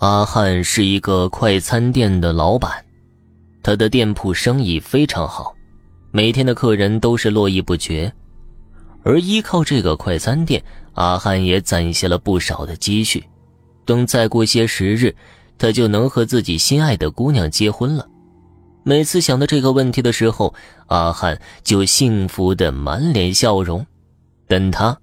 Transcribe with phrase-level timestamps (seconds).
[0.00, 2.72] 阿汉是一个快餐店的老板，
[3.62, 5.54] 他的店铺生意非常好，
[6.10, 8.10] 每天的客人都是络绎不绝。
[9.02, 10.62] 而依靠这个快餐店，
[10.94, 13.22] 阿汉也攒下了不少的积蓄。
[13.84, 15.14] 等再过些时日，
[15.58, 18.08] 他就能和自己心爱的姑娘结婚了。
[18.82, 20.54] 每次想到这个问题的时候，
[20.86, 23.84] 阿汉就幸福的满脸笑容，
[24.48, 24.96] 但他。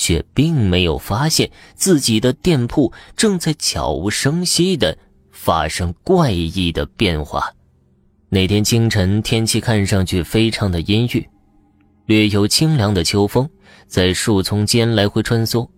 [0.00, 4.96] 却并没有发现自己的店铺正在悄无声息地
[5.30, 7.52] 发生怪异的变化。
[8.30, 11.28] 那天清晨，天气看上去非常的阴郁，
[12.06, 13.46] 略有清凉的秋风
[13.86, 15.68] 在树丛间来回穿梭，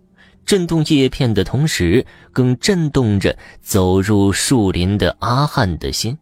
[0.46, 6.16] 震动叶片的同时，更震动着走入树林的阿汉的心。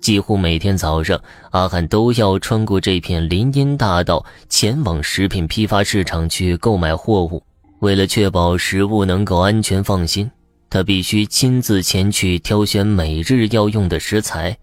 [0.00, 7.42] 几乎每天早上，阿汉都要穿过这片林荫大道，前往食品批发市场去购买货物。
[7.80, 10.30] 为了确保食物能够安全放心，
[10.68, 14.56] 他必须亲自前去挑选每日要用的食材，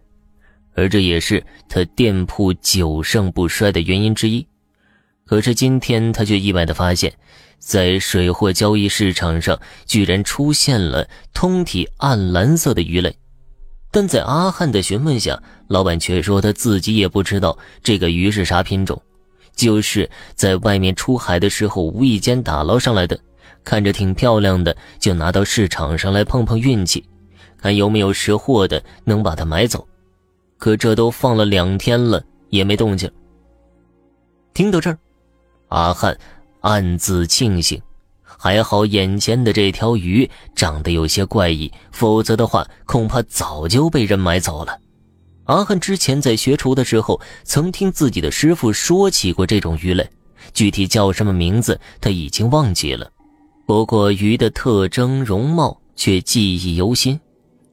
[0.73, 4.45] 而这也是他店铺久盛不衰的原因之一。
[5.25, 7.13] 可是今天，他却意外地发现，
[7.59, 13.15] 在水货交易市场上，居然出现了通体暗蓝色的鱼类。
[13.89, 19.01] 但在阿汉的询问下，老板却说他自己也不知道这个鱼是啥品种，
[19.55, 23.19] 就是在外面出海的时候无意间打捞上来的，
[23.63, 27.03] 看着挺漂亮的，就拿到市场上来碰碰运气，
[27.57, 29.87] 看有没有识货的能把它买走。
[30.57, 33.09] 可这都放了两天了，也没动静。
[34.53, 34.97] 听到这儿，
[35.69, 36.17] 阿汉
[36.61, 37.81] 暗自庆幸。
[38.37, 44.79] 还好眼前的这条鱼长得有些怪异，否则的话恐怕早就被人买走了。
[45.45, 50.07] 阿汉之前在学厨的时候，曾听自己的师傅说起过这种鱼类，
[50.53, 53.09] 具体叫什么名字他已经忘记了。
[53.65, 57.19] 不过鱼的特征容貌却记忆犹新，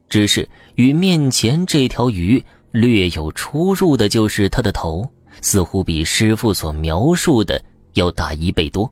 [0.09, 5.09] 只是与面前这条鱼略有出入的，就是它的头，
[5.41, 7.61] 似乎比师傅所描述的
[7.93, 8.91] 要大一倍多。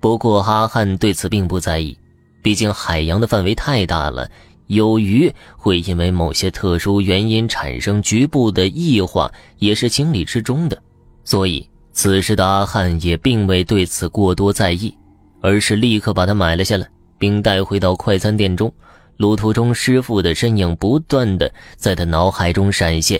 [0.00, 1.96] 不过阿汉对此并不在意，
[2.42, 4.30] 毕竟海洋的范围太大了，
[4.66, 10.80] 有鱼会因为某些特殊原因产生局部的异化也是情理之中的，
[11.24, 14.94] 所以此时的阿汉也并未对此过多在意，
[15.40, 16.86] 而是立刻把它买了下来，
[17.18, 18.72] 并带回到快餐店中。
[19.16, 23.18] 路途中，师傅的身影不断的在他脑海中闪现。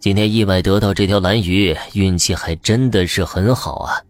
[0.00, 4.02] 今天意外得到这条蓝鱼，运气还真的是很好啊！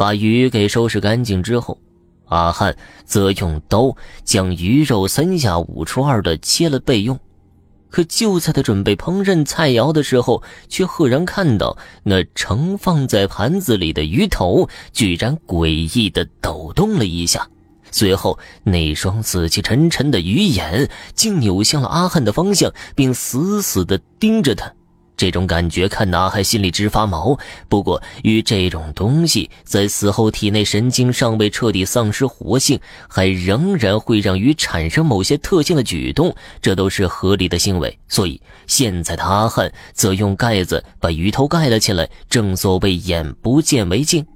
[0.00, 1.76] 把鱼给收拾干净之后，
[2.28, 2.74] 阿汉
[3.04, 3.94] 则用刀
[4.24, 7.20] 将鱼肉三下五除二的切了备用。
[7.90, 17.46] 可就在他准备烹饪菜肴的时候，却赫然看到那盛放在盘子里的鱼头居然诡异的抖动了一下，
[17.90, 24.72] 随后那双死气沉沉的鱼眼竟扭向了阿汉的方向，并死死的盯着他。
[25.20, 27.38] 这种感觉看得阿汉心里直发毛。
[27.68, 37.98] 不过，与这种东西在死后体内神经尚未彻底丧失活性，还仍然会让鱼产生某些特性的举动，这都是合理的行为。
[38.08, 44.26] 所以，现在的阿汉则用盖子把鱼头盖了起来，正所谓眼不见为净。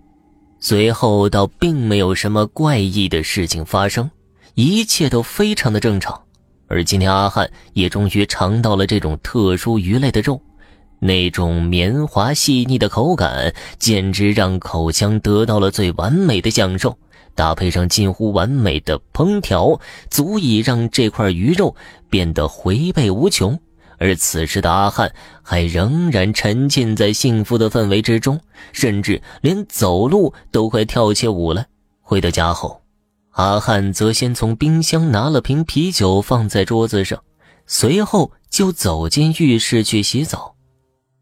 [0.60, 4.10] 随后，倒并没有什么怪异的事情发生，
[4.52, 6.20] 一切都非常的正常。
[6.66, 10.38] 而今天，阿汉也终于尝到了这种特殊鱼类的肉。
[11.04, 16.96] 那种绵滑细腻的口感，简直让口腔得到了最完美的享受。
[17.34, 19.78] 搭配上近乎完美的烹调，
[20.08, 21.76] 足以让这块鱼肉
[22.08, 23.58] 变得回味无穷。
[23.98, 25.12] 而此时的阿汉
[25.42, 28.40] 还仍然沉浸在幸福的氛围之中，
[28.72, 31.66] 甚至连走路都快跳起舞了。
[32.00, 32.80] 回到家后，
[33.32, 37.22] 阿汉则先从冰箱拿了瓶啤酒放在桌子上，
[37.66, 40.53] 随后就走进浴室去洗澡。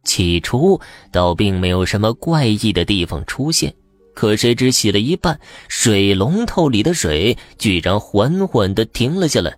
[0.05, 0.81] 起初
[1.11, 3.75] 倒并没有什么怪异的地方出现，
[4.15, 9.57] 可谁知洗了一半，水龙头里的水居然缓缓地停了下来。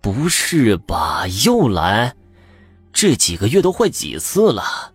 [0.00, 1.26] 不是吧？
[1.44, 2.14] 又来？
[2.92, 4.92] 这几个月都坏几次了？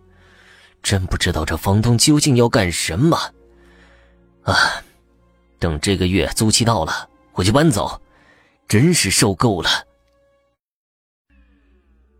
[0.82, 3.18] 真不知道这房东究竟要干什么。
[4.42, 4.82] 啊！
[5.58, 8.00] 等这个月租期到了，我就搬走。
[8.68, 9.70] 真是受够了。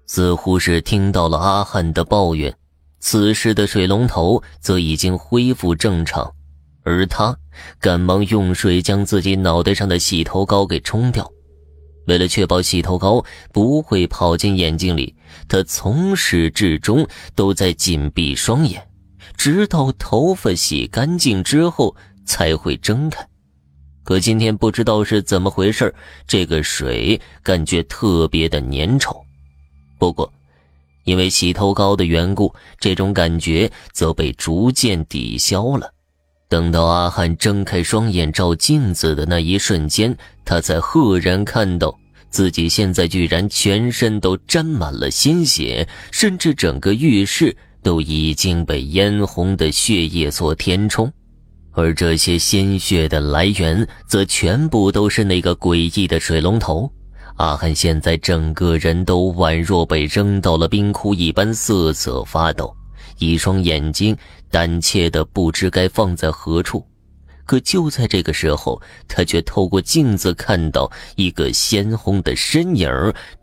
[0.07, 2.55] 似乎是听到了阿汉的抱怨，
[3.01, 6.31] 此时的水龙头则已经恢复正常，
[6.83, 7.37] 而他
[7.81, 11.31] 赶忙用水将自己脑袋上的洗头膏给冲掉。
[12.07, 15.15] 为了确保洗头膏不会跑进眼睛里，
[15.49, 18.87] 他从始至终都在紧闭双眼，
[19.39, 21.97] 直到头发洗干净之后
[22.27, 23.27] 才会睁开。
[24.03, 25.95] 可今天不知道是怎么回事，
[26.27, 29.19] 这个水感觉特别的粘稠。
[29.99, 30.33] 不过，
[31.05, 35.91] 因为洗头膏的缘故，这种感觉则被逐渐抵消了。
[36.49, 41.97] 等到阿汉睁开双眼照镜子的那一瞬间，他才赫然看到
[42.31, 51.13] 自己现在居然全身都沾满了鲜血，甚至整个浴室都已经被嫣红的血液所填充。
[51.73, 56.89] 而这些鲜血的来源，则全部都是那个诡异的水龙头。
[57.37, 62.75] 阿汉现在整个人都宛若被扔到了冰窟一般，瑟瑟发抖，
[63.19, 64.17] 一双眼睛
[64.51, 66.87] 胆怯的不知该放在何处。
[67.45, 72.89] 可就在这个时候，他却透过镜子看到一个鲜红的身影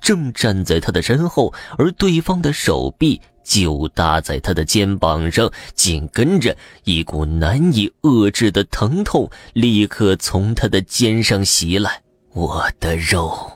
[0.02, 3.22] 正站在他的身后，而对方的手臂。
[3.44, 12.02] 就搭在他的肩膀上，紧跟着一股难以遏制的疼痛立刻从他的肩上袭来。
[12.34, 13.52] 我的肉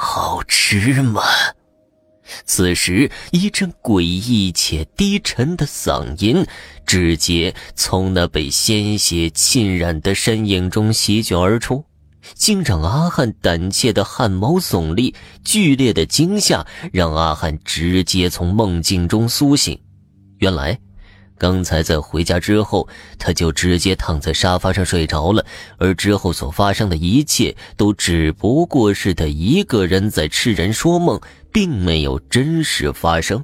[0.00, 1.22] 好吃吗？
[2.44, 6.46] 此时，一阵诡异且低沉的嗓音
[6.86, 11.84] 直接从那被鲜血浸染的身影中席卷而出。
[12.34, 15.14] 竟让阿汉胆怯的汗毛耸立，
[15.44, 19.76] 剧烈的惊吓让阿汉直接从梦境中苏醒。
[20.38, 20.78] 原来，
[21.38, 22.86] 刚才在回家之后，
[23.18, 25.44] 他就直接躺在沙发上睡着了，
[25.78, 31.18] 而之后所发生的一切都只不过是他一个人在痴人说梦，
[31.52, 33.42] 并没有真实发生。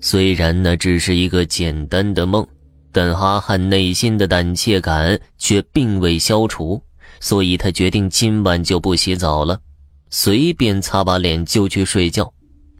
[0.00, 2.46] 虽然那只是一个简单的梦，
[2.90, 6.80] 但阿汉内心的胆怯感却并未消除。
[7.20, 9.60] 所以他决定今晚就不洗澡了，
[10.10, 12.32] 随便擦把脸就去睡觉。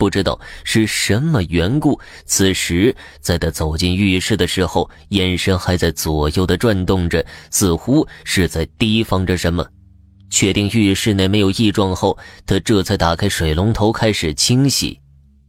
[0.02, 9.64] 不知道是什么缘故，此时在他走进浴室的时候，眼神还在左右的转动着，似乎是在提防着什么。
[10.28, 14.98] 确定浴室内没有异状后，他这才打开水龙头开始清洗。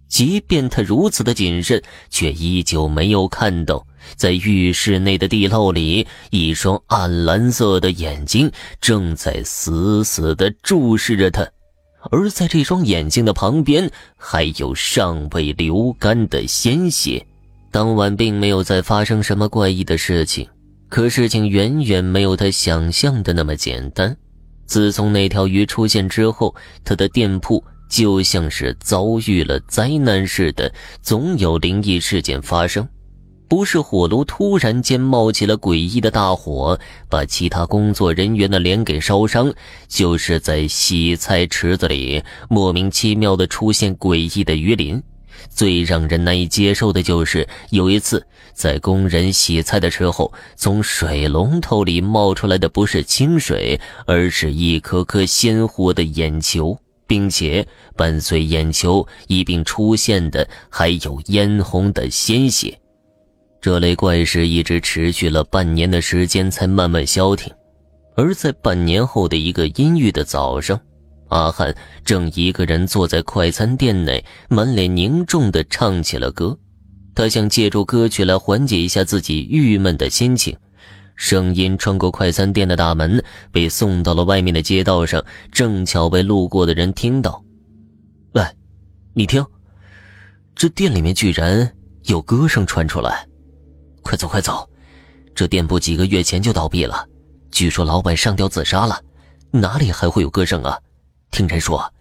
[0.07, 3.83] 即便他如此的谨慎，却依旧没有看到。
[4.15, 11.43] 在浴室内的地漏里，一双暗蓝色的眼睛正在死死地注视着他，
[12.11, 17.25] 而在这双眼睛的旁边，还有尚未流干的鲜血。
[17.71, 20.47] 当晚并没有再发生什么怪异的事情，
[20.89, 24.15] 可事情远远没有他想象的那么简单。
[24.65, 26.53] 自从那条鱼出现之后，
[26.83, 30.71] 他的店铺就像是遭遇了灾难似的，
[31.01, 32.87] 总有灵异事件发生。
[33.53, 39.53] 不是火炉突然间冒起了诡异的大火，把其他工作人员的脸给烧伤，
[39.87, 44.99] 就是在洗菜池子里莫名其妙的出现诡异的鱼鳞。
[45.49, 56.75] 最让人难以接受的就是有一次，在工人洗菜的时候，从水龙头里冒出来的不是清水，而是一颗颗鲜活的眼球，
[57.05, 62.79] 并且伴随眼球一并出现的还有嫣红的鲜血。
[63.63, 67.49] 这类怪事一直持续了半年的时间，才慢慢消停。
[68.17, 70.77] 而在半年后的一个阴郁的早上，
[71.29, 71.73] 阿汉
[72.03, 76.59] 正一个人坐在快餐店内，满脸凝重地唱起了歌。
[77.15, 80.53] 他想借助歌曲来缓解一下自己郁闷的心情。
[81.15, 85.23] 声音穿过快餐店的大门，被送到了外面的街道上，
[85.53, 87.41] 正巧被路过的人听到。
[88.33, 88.43] 喂，
[89.13, 89.41] 你听，
[90.53, 91.73] 这店里面居然
[92.07, 93.25] 有歌声传出来。
[94.03, 94.69] 快走快走！
[95.33, 97.07] 这店铺几个月前就倒闭了，
[97.49, 99.01] 据说老板上吊自杀了，
[99.49, 100.79] 哪里还会有歌声啊？
[101.31, 101.91] 听人说，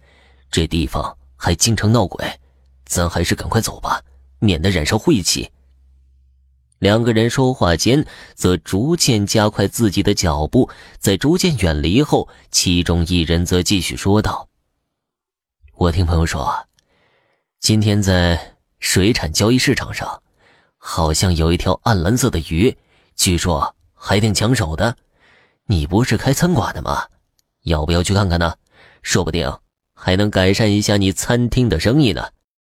[0.51, 2.23] 这地方还经常闹鬼，
[2.85, 3.99] 咱还是赶快走吧，
[4.37, 5.49] 免得染上晦气。
[6.77, 8.05] 两个人说话间，
[8.35, 10.69] 则逐渐加快自己的脚步，
[10.99, 14.47] 在逐渐远离后，其中一人则继续说道
[15.73, 16.67] ：“我听朋友说，
[17.61, 20.21] 今天在水产交易市场上。”
[20.85, 22.77] 好像有一条暗蓝色的鱼，
[23.15, 24.97] 据说还挺抢手的。
[25.67, 27.05] 你不是开餐馆的吗？
[27.63, 28.53] 要不要去看看呢？
[29.01, 29.49] 说不定
[29.95, 32.27] 还能改善一下你餐厅的生意呢。